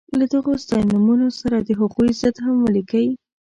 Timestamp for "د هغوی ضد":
1.59-2.35